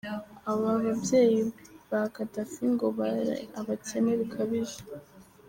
[0.51, 1.41] Aba babyeyi
[1.89, 4.77] ba Gaddafi ngo bari abakene bikabije.